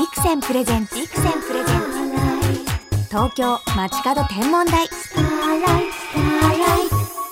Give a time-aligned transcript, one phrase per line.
[0.00, 3.08] ビクセンプレゼンツビクセンプレゼンツ。
[3.10, 4.88] 東京街角天文台。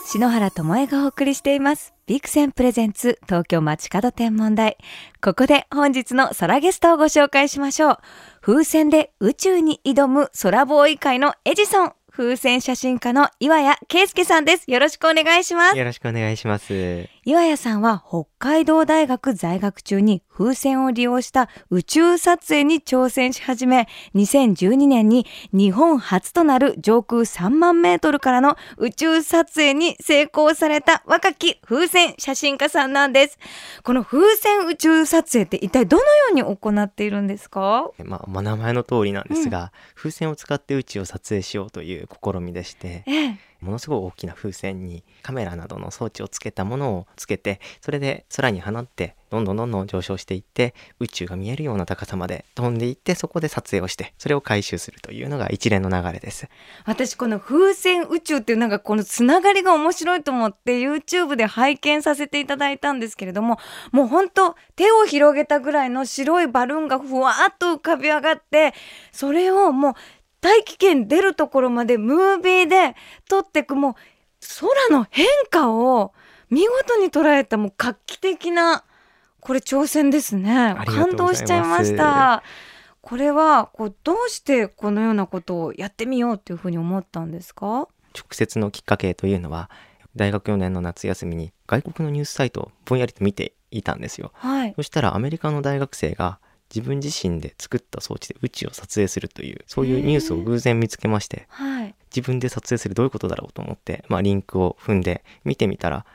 [0.04, 1.94] 篠原智恵がお送りしています。
[2.06, 4.76] ビクセンプレゼンツ東京街角天文台。
[5.22, 7.98] ここで本日の空ゲストをご紹介しましょう。
[8.42, 11.92] 風船で宇宙に挑む空ボーイ界のエジソン。
[12.10, 14.70] 風船写真家の岩谷圭介さんです。
[14.70, 15.78] よろしくお願いします。
[15.78, 17.08] よろしくお願いします。
[17.28, 33.38] 岩谷さんは北海道大学在学中に風船を利用した宇宙撮影に挑戦し始め、2012年に日本初となる上空3万メートルからの宇宙撮影に成功された若き風船写真家さんなんです。
[33.82, 37.90] この風船宇宙撮影って一体どのように行っているんですか？
[38.02, 43.38] まあ、まあ名前の通りなんですが、風船を使って宇宙を撮影しようという試みでして、ええ。
[43.60, 56.48] ものすごい大きな風船にカメラなどの装置をつけたものをつけて、それで空に放って、どんどんどんどん上昇していって、宇宙が見えるような高さまで飛んでいって、そこで撮影をして、それを回収するというのが一連の流れです。
[56.84, 63.58] 私この風船宇宙っていうなんかこのつながりが面白いと思って YouTube で拝見させていただいたんですけれども
[63.92, 68.74] もう本当手を広げたぐらいの白いバルーンがふわっと浮かび上がって
[69.12, 69.94] それをもう
[70.40, 72.96] 大気圏出るところまでムービーで
[73.28, 73.94] 撮ってくもう
[74.60, 76.12] 空の変化を
[76.50, 78.84] 見事に捉えたもう画期的な
[79.40, 80.76] これ挑戦ですね。
[80.86, 82.42] 感動しちゃいました。
[83.00, 87.88] これはこうどうしてこのようなことをやってみようっていうふうに思ったんですか？
[88.14, 89.70] 直接のきっかけというのは、
[90.16, 94.32] 大学4年の夏休みに外国のニュースサイトをぼんやりと見ていたんですよ。
[94.34, 94.72] はい。
[94.76, 96.40] そしたらアメリカの大学生が
[96.74, 101.94] 自分自身で作った装置で宇宙を撮影するというそういうニュースを偶然見つけましてはい。
[102.14, 106.06] 自分で撮影するどういうことだろうと思って、まあ、リンクを踏んで見てみたら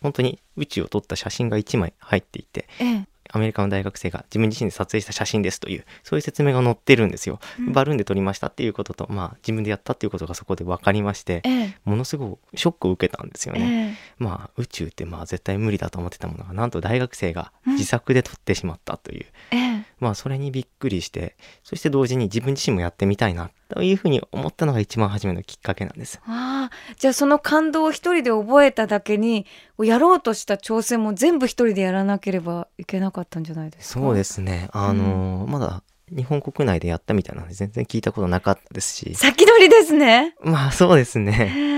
[0.00, 7.40] 本当に宇宙を撮った写真が1枚入っていてええアメリカの大学生が自分自身で撮影した写真ですというそういう説明が載ってるんですよ。
[7.58, 7.72] うん。
[7.72, 11.76] バルーンで撮りましたっていうことと、まあ、自分でやったっていうことがそこで分かりましてええ。
[11.84, 13.96] ものすごいショックを受けたんですよね。
[13.98, 17.72] えまあ宇宙ってまあ絶対無理だと思ってたものがなんと大学生がうん。
[17.72, 19.84] 自作で撮ってしまったという、ええ。
[19.98, 26.20] まあそれにびっくりしてそして同時に自分自身もやってみたいなというふうに思ったのが一番初めのきっかけなんです。
[26.26, 29.46] ああじゃあその感動を一人で覚えただけに
[29.80, 34.00] やろうとした挑戦も全部一人でやらなければいけなかったんじゃないですか？
[34.00, 34.68] そうですね。
[34.72, 35.82] あのーまだ
[36.14, 39.14] 日本国内でやったみたいなので全然聞いたことなかったですし。
[39.14, 40.34] 先取りですね。
[40.42, 41.54] まあそうですへね。
[41.56, 41.72] え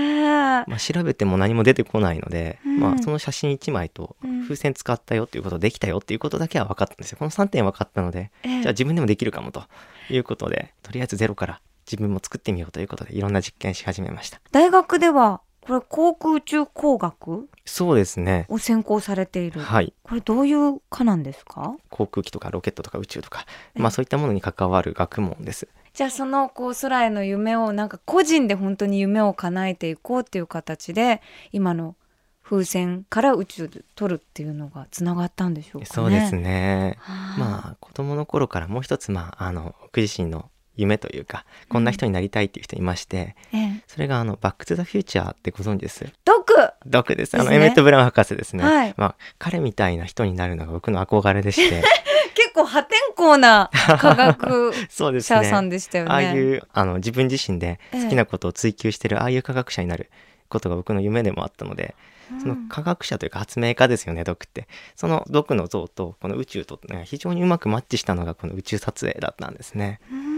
[0.67, 2.79] まあ、調べても何も出てこないので、うん。
[2.79, 4.43] まあ、その写真1枚とうん。
[4.43, 7.17] 風船使ったよっていうことできたよっていうことだけは分かったんですよ。
[7.17, 8.61] この3点分かったので、ええ。
[8.61, 9.63] じゃあ自分でもできるかもと
[10.09, 14.41] いうことで、とりあえずゼロから自分も作ってみようということで、いろんな実験し始めました。
[14.51, 18.45] 大学ではこれ航空宇宙工学そうですね。
[18.49, 19.93] を専攻されている、はい。
[20.03, 21.75] これどういう科なんですか？
[21.89, 25.67] 航空機とかロケットとか宇宙とか、ええまあそういったものに関わる学問です。
[25.93, 31.21] じゃあそのこう空への夢をなんか個人で本当に夢を叶えていこうっていう形で
[31.51, 31.95] 今の
[32.43, 35.85] 風船から宇宙で撮るっていうのがつながったんでしょうかね。
[35.85, 36.97] そうですね。
[36.99, 37.39] はあ。
[37.39, 46.05] まあ子供の頃からもう一つ、まああの、僕自身の夢というか、こんな人になりたいっていう人いまして、ええ、それがあの、バックトゥザフューチャーってご存知です？
[46.23, 46.45] 毒
[46.85, 47.39] ドクです。
[47.39, 48.63] あの、エメット・ブラウン博士ですね。
[48.63, 51.83] はいまあ、彼みたいな人になるのが僕の憧れでして、
[52.35, 53.69] 結構破天荒な
[53.99, 54.73] 科学
[55.21, 55.71] 者さんね。
[55.71, 56.11] でしたよね。
[56.11, 60.09] ああいう、あの、自分自身で好きなことを追求してる、ああいう科学者になる
[60.49, 61.95] ことが僕の夢でもあったので、
[62.41, 64.67] その科学者というか発明家ですよね、ドクって。
[64.95, 69.99] そのドクの像と、この宇宙と、ね、非常にうまくマッチしたのがこの宇宙撮影だったんですね。
[70.11, 70.34] うん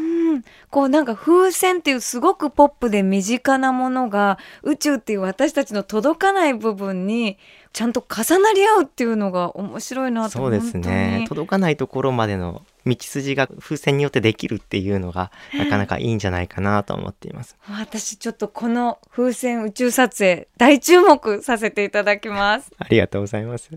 [0.69, 7.37] こうなんか風船っていうすごくポップで身近なものが宇宙っていう私たちの届かない部分に
[7.73, 11.25] ちゃんと重なり合うっていうのが面白いなとそうですね。
[11.27, 17.55] 届かないところまでの道筋が風船によってできるっていうのが、なかなかいいんじゃないかなと思っています。
[17.69, 22.71] 私ちょっとこの風船宇宙撮影大注目させていただきます。
[22.77, 23.69] ありがとうございます。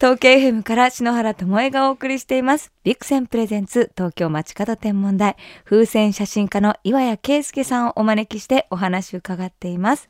[0.00, 2.72] 東京 FM から篠原智恵がお送りしています。
[2.84, 5.36] ビクセンプレゼンツ東京街角天文台
[5.66, 10.08] 風船写真家の岩谷圭介さんをお招きしてお話を伺っています。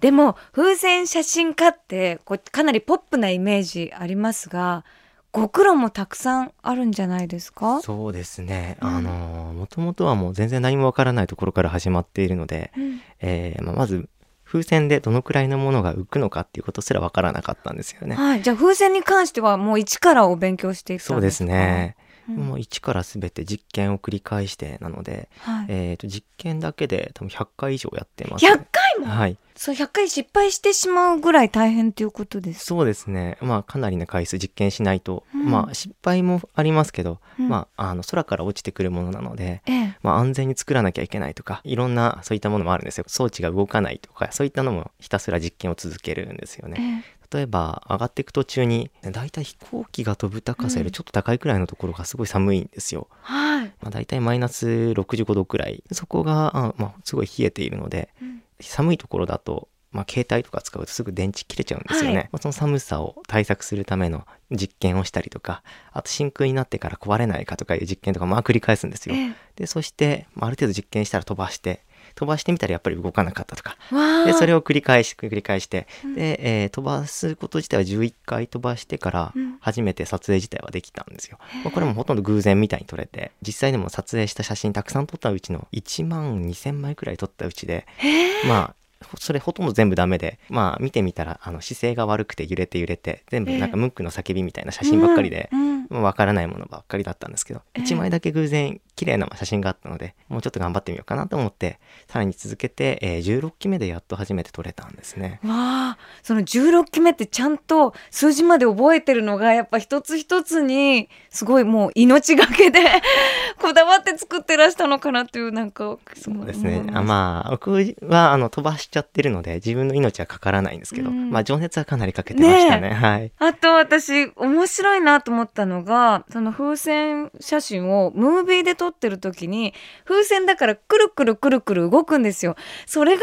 [0.00, 4.84] でも風船写真家ってこうかなりポップなイメージありますが、
[5.30, 7.80] ご苦労もたくさんあるんじゃないですか？
[7.80, 8.76] そうですね。
[8.82, 14.08] うんあの、もともとはもう全然何もわからないところから始まっているので、うんえーまあ、まず、
[14.52, 18.16] 風船でどのくらいのものが浮くのかっていうことすらわからなかったんですよね。
[18.16, 18.42] はい。
[18.42, 21.96] じゃあ風船に関してはもう一からお勉強していったそうですね。
[21.96, 25.66] うんもう一から全て実験を繰り返してなので、はい。
[25.68, 28.81] えー、と実験だけで多分100回以上やってます、100回？
[29.04, 29.36] も、はい。
[29.54, 33.38] そう100回失敗してしまうぐらい大変っていうことですそうですね。
[33.40, 43.04] まあ、かなりの回数実験しないと、うんまあ、失敗もありますけど、うんまあ、あの、空から落ちてくるものなので、ええまあ、安全に作らなきゃいけないとか、いろんなそういったものもあるんですよ。
[43.06, 47.04] 装置が動かないとか、そういったのもひたすら実験を続けるんですよね。
[47.18, 53.08] え例えば、上がっていく途中に、だいたい飛行機が飛ぶ高さよりちょっと高いくらいのところがすごい寒いんですよ。
[53.22, 55.82] はい、まあ、だいたいマイナス65度くらい。
[55.92, 62.28] そこが、あまあ、すごい冷えているので、うん寒いところだと、まあ、携帯とか使うとすぐ電池切れちゃうんですよね、はい。
[62.32, 65.62] まあその寒さを対策するための実験をしたりとか
[65.92, 69.32] あと真空になってから壊れないかとかいう実験とかまあ繰り返すんですよ、え。
[69.56, 73.76] でそして、まあ、ある程度実験したら飛ばして飛ばしてみたらやっぱり動かなかったとか。
[74.24, 75.86] でそれを繰り返し繰り返して。
[76.04, 76.14] うん。
[76.14, 79.56] で、えー飛ばすこと自体は11回飛ばしてからうん。
[79.60, 83.32] 初めて撮影自体はできたんですよ、まあこれもほとんど偶然みたいに撮れて。
[83.42, 95.60] 実際でも撮影した写真たくさん撮ったうちの1万2000枚くらい撮ったうちでええまあそれほとんど全部ダメでまあ見てみたらあの姿勢が悪くて揺れて揺れて全部なんかムンクの叫びみたいな写真ばっかりで、うん。
[95.60, 95.86] うん。
[95.90, 105.40] まあわからないものばっかりだったんですけど、ええ1枚だけ偶然綺麗な写真があったのでもうちょっと頑張ってみようかなと思ってさらに続けて、えー16期目でやっと初めて撮れたんですね。
[105.44, 112.80] わあその16期目ってちゃんと数字まで覚えてるのがやっぱ一つ一つにすごいもう命がけで
[113.60, 116.84] こだわって作ってらしたのかなっていうなんかそうですね。
[116.92, 117.70] あまあ、僕
[118.02, 122.90] はあの飛ばしちゃってるので、自分の命はかからないんですけど、うんまあ、情熱はかなりかけてましたね。
[122.90, 123.32] はい。
[123.38, 129.74] あと私面白いなと思ったのがその風船写真をムービーで撮ってる時に
[130.04, 132.56] 風船だからくるくるくるくる動くんですよ。
[132.86, 133.22] それが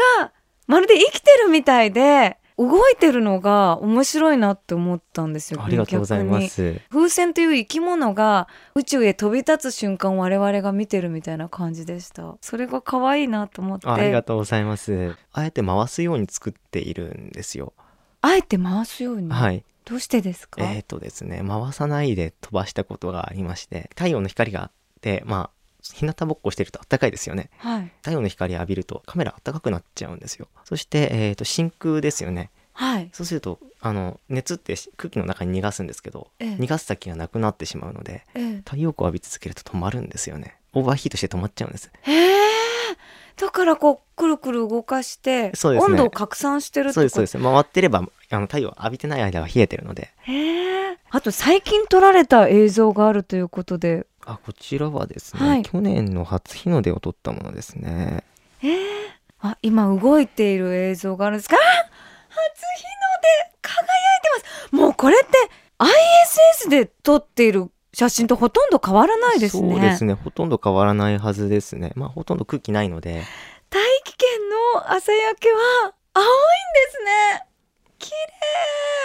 [0.66, 5.62] まるで生きてるみたいで動いてるのが面白いなって思ったんですよ。
[5.62, 6.80] ありがとうございます。
[6.90, 12.36] 風船という生き物が宇宙へ飛び立つ瞬間を我々が見てるみたいな感じでした。
[12.40, 13.88] それが可愛いなと思って。
[13.88, 15.16] あありがとうございます。
[15.32, 17.72] あえて回すように作っているんですよ。
[18.20, 19.30] あえて回すように？
[19.30, 19.64] はい。
[19.86, 20.62] どうしてですか？
[20.62, 24.70] えっ、とですね、回さないで飛ばしたことがありまして、太陽の光が
[25.00, 25.50] あって、まあ、
[25.82, 27.48] 日向ぼっこしてると暖かいですよね。
[27.58, 27.90] はい。
[28.02, 30.46] 太陽の光浴びるとカメラ暖かくなっちゃうんですよ。
[30.64, 32.50] そして、えっ、と、真空ですよね。
[32.74, 33.08] はい。
[33.12, 40.56] そうすると、あの、熱って空気の中に逃がすんですけど、ええ逃がす先がなくなってしまうので、ええ太陽光を浴び続けると止まるんですよね。
[40.74, 41.90] オーバーヒートして止まっちゃうんです。
[42.02, 42.40] へえ。
[43.36, 47.38] だからこうくるくる動かして、ね温度を拡散してるそうです、そうです。
[47.38, 50.10] 回ってれば、あの、太陽浴びてない間は冷えてるので。
[50.22, 50.98] へえ。
[51.12, 54.06] あと最近撮られた映像があるということで。
[54.32, 58.24] あ、こちらはですね、はい去年の初日の出を撮ったものですね。
[58.62, 59.10] ええ。
[59.40, 61.56] あ、今動いている映像があるんですか？
[61.56, 63.86] あ初日の出輝い
[64.22, 64.74] てます。
[64.76, 65.36] もうこれって
[65.78, 69.72] ISS で撮っている写真とほとんど変わらないですね。
[69.72, 70.14] そうですね。
[70.14, 71.92] ほとんど変わらないはずですね。
[71.96, 73.22] まあ、ほとんど空気ないので。
[73.70, 74.28] 大気圏
[74.74, 75.58] の朝焼けは
[76.14, 76.32] 青いんで
[76.90, 77.46] すね
[78.00, 78.10] 綺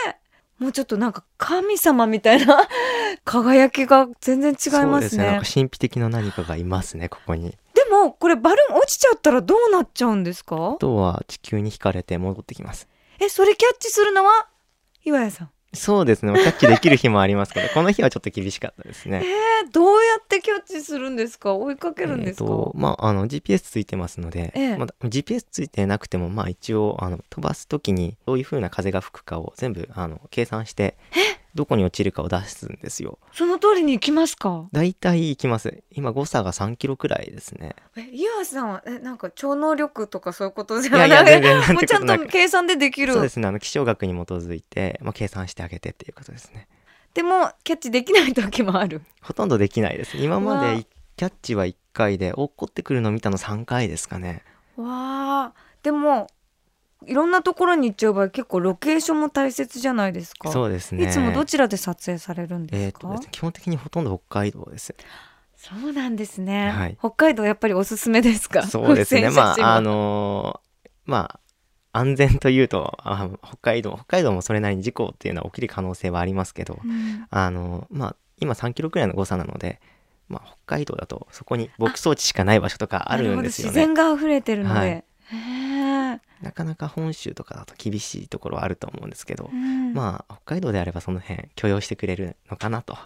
[0.07, 0.15] 麗
[0.59, 2.67] もうちょっとなんか神様みたいな
[3.25, 5.25] 輝きが全然違いそうますすね。
[5.25, 7.51] なんか神秘的な何かがいますね、ここに。
[7.73, 10.73] でもこれバルーン落ちちゃったらどうなっちゃうんですか？
[10.75, 12.87] あとは地球に惹かれて戻ってきます。
[13.19, 14.47] えそれキャッチするのは
[15.03, 16.33] 岩谷さんそうですね。
[16.33, 19.23] キャッチできる日もありますけど、 この日はちょっと厳しかったですえね。
[19.67, 21.53] ー、どうやってキャッチするんですか？
[21.53, 30.97] 追いかけるんですか、えーとまあ、あの GPS ついてますので、ええまだ GPS ついてなくても、まあ、一応あの飛ばす時にどういう風な風が吹くかを全部あの計算して
[31.55, 33.17] どこに落ちるかを出すんですよ。
[33.31, 34.67] その通りに行きますか？
[34.71, 35.83] だいたい行きます。
[35.89, 37.75] 今誤差が3キロくらいですね。
[37.97, 40.91] え岩谷さんはえなんか超能力とかそういうことじい？
[40.91, 43.47] やいやゃなくて全然なんもうちゃんと計算でできるそうですね。
[43.47, 46.67] あの気象学に基づいて、まあ、計算してあげてっていうことですね。
[47.13, 49.01] でもキャッチできない時もある。
[49.21, 50.17] ほとんどできないです。
[50.17, 50.85] 今まで
[51.15, 54.43] キャッチは1回で、落っこってくるの見たの3回ですかね。
[54.75, 56.27] わあ、でも
[57.05, 60.51] いろんなところに行っちゃう場合結構ロケーションも大切じゃないですか。
[60.51, 61.03] そうですね。
[61.03, 62.99] いつもどちらで撮影されるんでえーすか。
[63.01, 64.95] とですね基本的にほとんど北海道です。
[65.57, 68.63] そうなんですね、はい北海道やっぱりおすすめですか？
[68.67, 69.29] そうですね。
[69.31, 71.39] まあ、あのーま
[71.93, 79.79] あ、安全というとあ、北海道、北海道もそれなりに事故っていうのは起きる可能性はありますけど、うんあのーまあ、今3キロくらいの誤差なので、
[80.27, 83.71] まあ、北海道だとそこに牧草地しかない場所とかあるんですよね。
[83.71, 84.79] 自然が溢れてるので。
[84.79, 85.03] はい
[86.41, 92.97] なかなか本州とかだと厳しいところはあると思うんですけど、うんまあ、北海道であればその辺許容してくれるのかなと。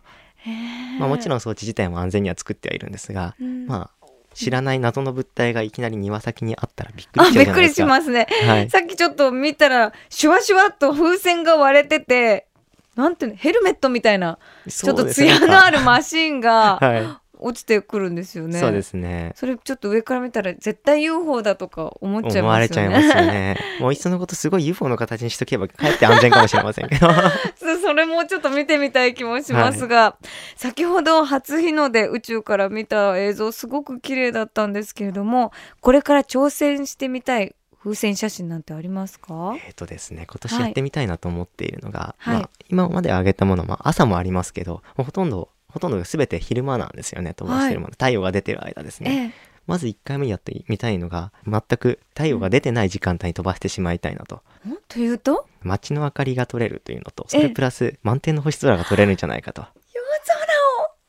[1.00, 7.74] まあ、もちろん装置自体も安全には作ってはいるんですが、うんまあ、知らない謎の物体がいきなり庭先にあったらびっくりしちゃうあびっくり。
[7.74, 8.28] しますね。
[8.48, 8.70] はい。
[8.70, 12.48] さっきちょっと見たらシュワシュワっと風船が割れてて
[12.96, 17.19] なんていうのヘルメットみたいなちょっと艶のあるマシンがはい。
[17.40, 18.60] 落ちてくるんですよね。
[18.60, 19.32] そうですね。
[19.36, 22.42] それちょっと上から見たら絶対 UFO だとか思っちゃいますよね。
[22.42, 23.58] 思われちゃいますよね。
[23.80, 27.08] もういっそのことすごい UFO の形にしとけばかえって安全かもしれませんけど。
[27.56, 30.18] そそれもちょっと見てみたい気もしますが、
[30.56, 39.56] 先ほど初日の出宇宙から見た映像すごく綺麗だったんですけれどもこれから挑戦してみたい風船写真なんてありますか？
[39.66, 47.92] えっとですね、今年やってみたいなと思っているのが、はいまあ、今まで上げたもの、まあ、朝もありますけど、ほとんど、ほとんど全て昼間なんですよね、飛ばしてるもの。
[47.92, 49.34] 太陽が出てる間ですね。
[49.34, 54.38] ええまず1回目やってみたいのが、全く太陽が出てない時間帯に飛ばしてしまいたいなと。
[54.68, 55.46] んというと？
[55.62, 59.62] 街の明かりが撮れるというのと、ええそれプラス満天の星空が撮れるんじゃないかと。
[59.94, 60.04] 夜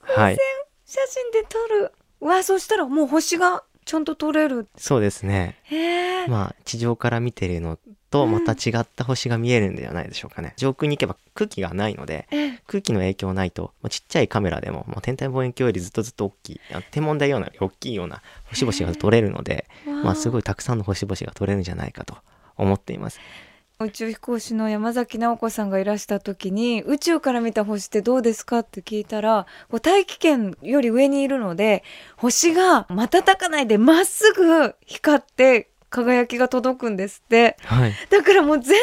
[0.05, 0.39] 空をはい。
[0.85, 5.59] 写真で撮るうわそしたらもう星がちゃんと撮れるそうですね。
[5.65, 7.77] へえ、まあ、地上から見てるの
[8.09, 10.53] と、また違った星が見えるんではないでしょうかね。
[10.57, 22.17] 上空に行けば空気がないので、ええ空気の影響ないと、まあちっちゃいカメラでも、まあ、天体望遠鏡よりずっとずっと大きいあ天文台ような大きいような星々が撮れるので、まあ、すごいいたくさんの星々が撮れるんじゃないかと
[22.57, 23.19] 思っています。
[23.85, 31.83] 宇宙飛行士の山崎直子さんがいらした時に宇宙から見た星ってどうですかって聞いたらこう大気圏より上にいるので
[32.17, 37.57] 星が瞬かないでまっすぐ光って輝きが届くんですって。
[37.65, 37.93] はい。
[38.11, 38.79] だからもう全然違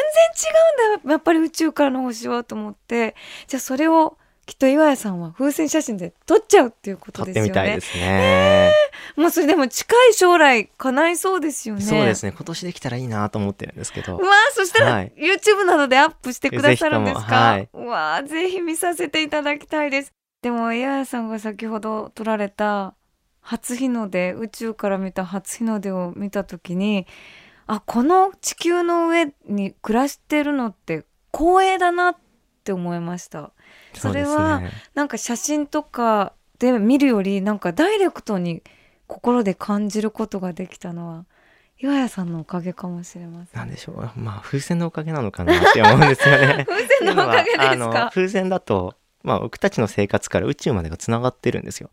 [0.94, 1.10] うんだ。
[1.12, 3.16] やっぱり宇宙からの星はと思って。
[3.46, 7.48] じゃあそれをきっと岩谷さんは風船写真で撮っちゃうっていうこと撮っですよね。
[7.48, 8.72] てみたいですね。
[9.14, 11.82] もうそれでも近い将来叶いそうですよね。
[11.82, 12.32] そうですね。
[12.32, 14.16] 今年できたらいいなと思ってるんですけど。
[14.16, 14.22] う。
[14.22, 15.12] わーそしたら、はい。
[15.18, 20.14] YouTube などでアップしてくださるんですか、ぜひとうわーぜひ見させていただきたいです。
[20.40, 22.94] でも岩谷さんが先ほど撮られた
[23.42, 27.06] 初日の出宇宙から見た初日の出を見た時に
[27.66, 32.27] あこの地球の上に暮らしてるのって光栄だなって
[32.72, 33.50] 思いました
[33.94, 34.62] それは
[34.94, 38.62] なんか写真とかで見るよりなんかダイレクトに
[39.06, 41.24] 心で感じることができたのは
[41.80, 44.10] 岩谷さんのおかげかもしれませんなんでしょう。
[44.18, 46.66] まあ、風船のおかげなのかなって思うんですよね。
[46.68, 48.10] 風船のおかげですか？
[48.12, 51.90] 風船だと、まあ、僕たちの生活から宇宙までがつながってるんですよ。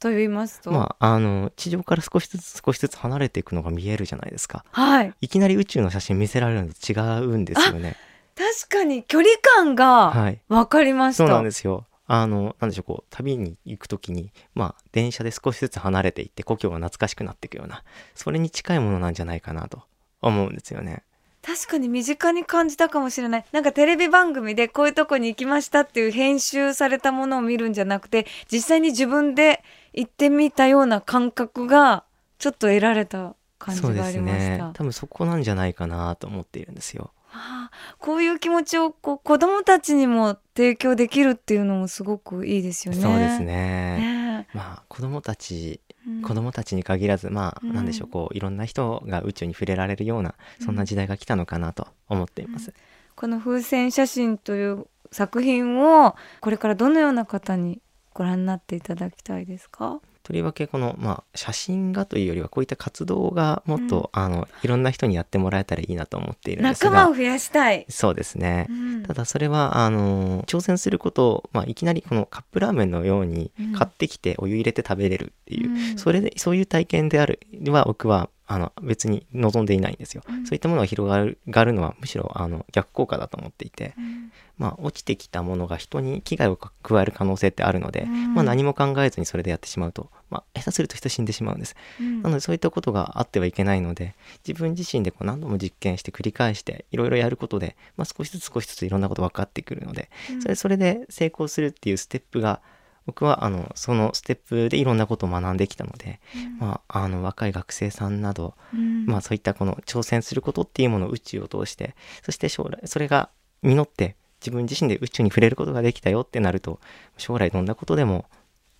[0.00, 4.64] と言いますと、まあ、あの、地上から少しずつ少しずつ離れていくのが見えるじゃないですか。
[4.70, 7.96] はいいきなり宇宙の写真見せられるのと違うんですよね。
[8.40, 10.40] 確かに距離感がはい。
[10.48, 11.86] 分かりました、そうなんですよ。
[12.06, 19.82] あの、なんでしょう、こう、旅に行くときに、まあ、電車で少しずつ離れていって、故郷が懐かしくなっていくような、それに近いものなんじゃないかなと
[20.22, 21.02] 思うんですよね。
[21.42, 32.04] 確かに身近に感じたかもしれないなんかテレビ番組でこういうとこに行きましたっていう編集されたものを見るんじゃなくて実際に自分で行ってみたような感覚が
[32.38, 34.70] ちょっと得られた感じがありました、ね。
[34.74, 37.10] 多分そこなんじゃないかなと思っているんですよ。
[37.32, 43.00] ああこういう気持ちをこう子供たちにも提供できるっていうのもすごくいいですよね。
[43.00, 43.44] そうですね。
[43.46, 52.72] ねまあ、子供たち、うん子供たちに限らず、まあ、うんなんでしょう、こう、いろんな人が宇宙に触れられるような、そんな時代が来たのかなと思っています。
[53.16, 57.82] この風船写真という作品をこれからどのような方に
[58.14, 60.00] ご覧になっていただきたいですか？
[60.30, 66.90] とりわけこの、まあ、写真がというよりはこういった活動がもっと、あのいろんな人にやってもらえたらいいなと思っているんですが。
[66.90, 67.84] 仲間を増やしたい。
[67.88, 68.66] そうですね。
[68.70, 69.02] う、ん。
[69.02, 73.72] ただそれはあの挑戦することを、まあ、いきなりこのカップラーメンのようにうん。
[73.72, 75.98] 買ってきてお湯入れて食べれるっていう、うん。
[75.98, 80.44] それでそういう体験であるは僕はあの別に望んでいないんですよ、うん。
[80.44, 84.32] そういったものが広がるのはむしろあの逆効果だと思っていて、うん。
[84.58, 88.34] まあ、落ちてきたものが人に危害を加える可能性ってあるので、うん。
[88.34, 91.76] まあ、何も考えずにそれでやってしまうと、まあ、下手すると人死んでしまうんです。
[92.00, 92.22] うん。
[92.22, 100.10] なのでそういったことがあってはいけないので自分自身でこう何度も実験して繰り返していろいろやることで、まあ、少しずつ少しずついろんなこと分かってくるので
[100.42, 102.60] それそれで成功するっていうステップが
[103.06, 106.20] 僕はあのそのステップでいろんなことを学んできたので、
[106.58, 113.30] まあ、あの若い学生さんなど、うんまあ、そういったこの挑戦することっていうものを宇宙を通してそして将来それが
[113.62, 116.80] 実って自分自身で宇宙に触れることができたよってなると
[117.16, 118.26] 将来どんなことでも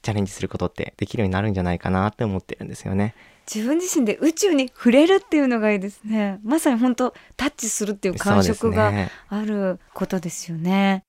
[0.02, 3.14] チャレンジすることってできるようになるんじゃないかなって思ってるんですよね。
[3.52, 6.38] 自分自身で宇宙に触れるっていうのがいいですね。
[6.42, 8.92] まさに本当タッチするっていう感触が
[9.28, 11.02] あることですよね。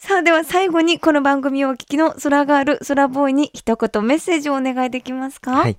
[0.00, 5.50] さあでは最後にこの番組をお聞きの空ガール空ボーイに一言メッセージをお願いできますか？
[5.56, 5.76] はい。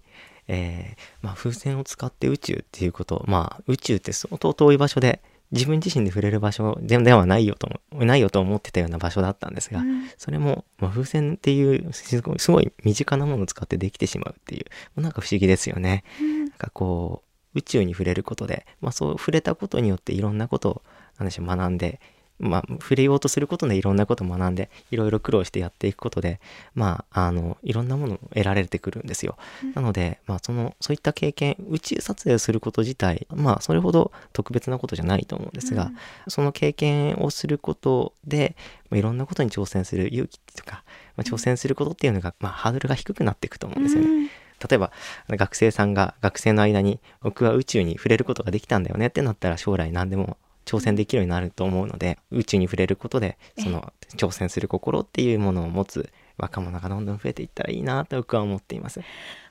[0.50, 5.22] えーまあ、風船を使って宇宙っていうこと、まあ、宇宙って相当遠い場所で、
[5.52, 14.62] 自分自身で触れる場所でではないよとも、ないよと思ってたような場所だったんですが、うんそれも、まあ、風船っていうすごい、すごい身近なものを使ってできてしまうってい
[14.98, 16.04] う、なんか不思議ですよね。
[16.20, 17.24] なんかこ
[17.56, 20.82] う、宇宙に触れることで、まあそう触れたことによっていろんなことを、
[21.18, 22.02] なんでしょう、学んで、
[22.40, 26.40] まあ、触れようとすることでいろんなことを学んで、いろいろ苦労してやっていくことで、
[26.74, 29.38] まあ、あの、いろんなものを得られてくるんですよ。
[29.76, 35.92] なので、まあ、その、そういった経験、宇宙撮影をすること自体、まあ、それほど特別なことじゃないと思うんですが、
[36.28, 38.56] その経験をすることで、
[38.90, 40.84] まあ、いろんなことに挑戦する勇気とか、
[41.18, 44.30] まあ、挑戦することっていうのが、まあ、ハードルが低くなっていくと思うんですよね。
[44.68, 44.92] 例えば
[45.30, 50.38] 学生さんが学生の間に僕は宇宙に触れることができたんだよねってなったら将来何でも
[50.70, 59.02] 挑戦できるようになると思うので宇宙に触れることでその挑戦する心っていうものを持つ若者がどんどん増えていったらいいなと僕は思っています。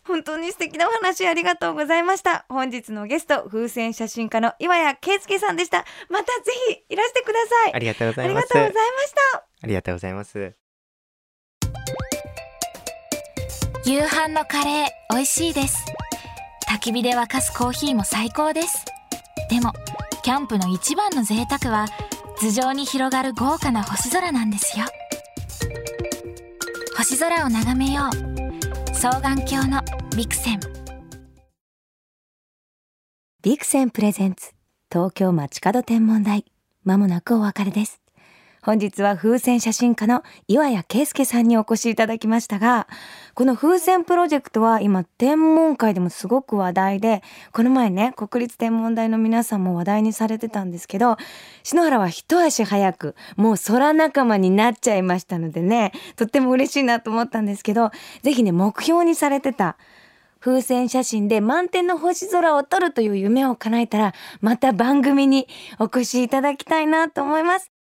[0.04, 2.46] 本当に素敵なお話ありがとうございました。
[2.48, 5.84] 本日のゲスト風船写真家の岩谷圭介さんでした。
[6.08, 7.74] またぜひいらしてください。
[7.74, 8.56] ありがとうございます。
[8.56, 9.38] ありがとうございました。
[9.60, 10.52] ありがとうございます。
[13.84, 15.84] 夕飯のカレー美味しいです。
[16.70, 18.84] 焚き火で沸かすコーヒーも最高です。
[19.50, 19.72] でも
[20.28, 21.86] キャンプの一番の贅沢は
[22.38, 24.84] 頭上に広がる豪華な星空なんですよ。
[26.98, 28.94] 星空を眺めよう。
[28.94, 29.80] 双眼鏡の
[30.14, 30.60] ビクセン。
[33.42, 34.52] ビクセンプレゼンツ。
[34.92, 36.44] 東京街角天文台。
[36.84, 38.02] まもなくお別れです。
[38.68, 42.86] 本日は風船写真家の岩谷圭介さんにお越しいただきましたが、
[43.32, 47.22] この風船プロジェクトは今天文界でもすごく話題で、
[47.52, 51.16] この前ね、国立天文台の皆さんも話題にされてたんですけど、
[51.62, 57.90] 篠原は一足早くもう空仲間になっちゃいましたのでね、とっても嬉しいなと思ったんですけど、
[58.22, 59.78] ぜひね、目標にされてた
[60.40, 65.48] 風船写真で満天の星空を撮るという夢を叶えたら、また番組に
[65.78, 67.77] お越しいただきたいなと思います。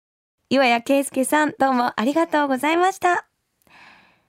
[0.50, 3.26] 岩谷圭介さん、どうもありがとうございました。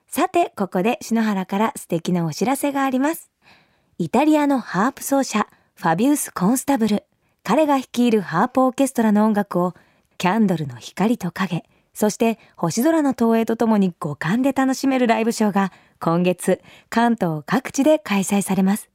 [0.09, 3.31] さて、ここで篠原から素敵なお知らせがあります。
[3.99, 7.05] イタリアのハープ奏者、ファビウス・コンスタブル。
[7.41, 9.75] 彼が率いるハープオーケストラの音楽を、
[10.17, 15.71] キャンドルの光と影、そして星空の投影とともに五感で楽しめるライブショーが
[16.01, 18.89] 今月関東各地で開催されます。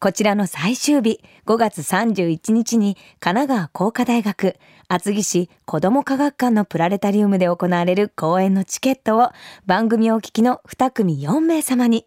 [0.00, 4.56] こちらの最終日、5月31日に神奈川工科大学
[4.94, 9.30] 厚木市子ども科学館のプラネタリウムで行われる公演のチケットを
[9.64, 12.06] 番組お聞きの2組4名様に、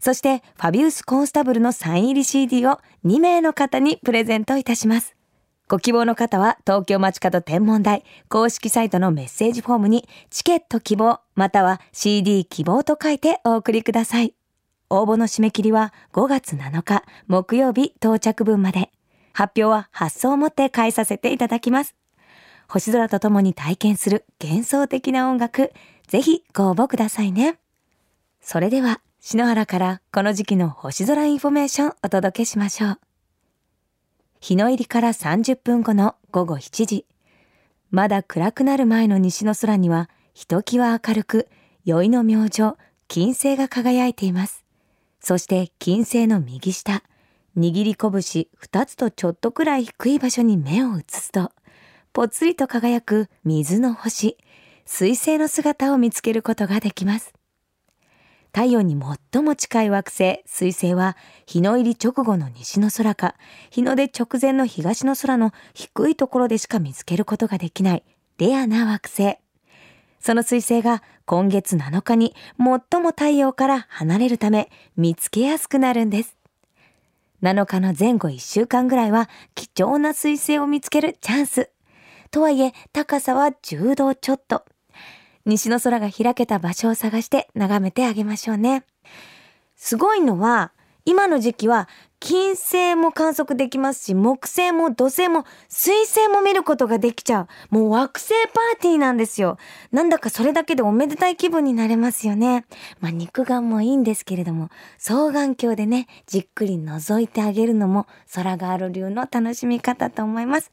[0.00, 5.14] そしてファビウスコンスタブルのサイン入り CD を2名の方にプレゼントいたします。
[5.68, 14.32] ご希望の方は東京街角天文台公式サイトのメッセージフォームにチケット希望または CD 希望と書いてお送りください。
[14.88, 18.90] 応募の締め切りは5月7日木曜日到着分まで。
[19.34, 21.94] 発表は発送をもって返させていただきます。
[22.68, 25.72] 星空とともに体験する幻想的な音楽、
[26.08, 27.58] ぜひご応募くださいね。
[28.40, 33.00] それでは、篠原からこの時期の星空インフォメーションお届けしましょう。
[34.40, 37.06] 日の入りから30分後の午後7時。
[37.90, 41.48] まだ暗くなる前の西の空には、ひときわ明るく、
[41.84, 42.74] 宵の明星、
[43.08, 44.64] 金星が輝いています。
[45.20, 47.02] そして金星の右下、
[47.56, 51.52] 握り拳二つとちょっとくらい低い場所に目を移すと、
[52.16, 54.38] ぽつりと輝く水の星、
[54.86, 57.34] 水星の姿を見つけることができます。
[58.54, 58.96] 太陽に
[59.32, 63.34] 最も近い惑星、水星は、日の入り直後の西の空か、
[63.68, 68.02] 日の出直前の東の空の低いところでしか見つけることができない、
[68.38, 69.36] レアな惑星。
[70.18, 76.34] その彗星が今月7日に最も太陽から離れるため見つけやすくなるんです。
[77.42, 81.68] 7日の前後1週間ぐらいは貴重な彗星を見つけるチャンス。
[82.36, 84.66] とはいえ高さは10度ちょっと。
[85.46, 88.84] 西の空が開けた場所を探して眺めてあげましょうね。
[89.74, 90.72] すごいのは
[91.06, 91.88] 今の時期は
[92.20, 97.74] 金星も観測できますし、木星も土星も水星も見ることができちゃう。
[97.74, 99.56] もう惑星パーティーなんですよ。
[99.90, 102.66] なんだかそれだけでおめでたい気分になれますよね。
[103.00, 104.68] まあ肉眼もいいんですけれども、
[104.98, 110.70] 双眼鏡でね、じっくり覗いてあげるのも空がある流の楽しみ方と思います。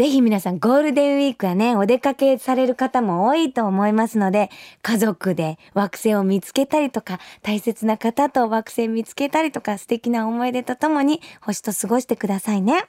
[0.00, 4.48] ぜひ皆さんゴールデンウィークはね、お出かけされる方も多いと思いますので、
[4.80, 12.86] 家族で惑星を見つけたりとか、大切な方と惑星見つけたりとか、素敵な思い出とともに星と過ごしてくださいね。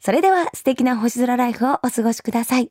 [0.00, 2.70] それでは素敵な星空ライフをお過ごしください。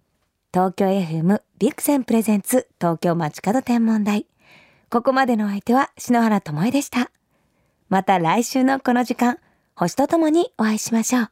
[0.53, 4.27] 東京 FM ビクセンプレゼンツ東京街角天文台。
[4.89, 7.11] ここまでの相手は篠原智恵でした。
[7.89, 9.39] また来週のこの時間、
[9.75, 11.31] 星とともにお会いしましょう。